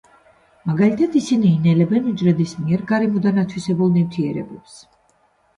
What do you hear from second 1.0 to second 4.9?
ისინი ინელებენ უჯრედის მიერ გარემოდან ათვისებულ ნივთიერებებს.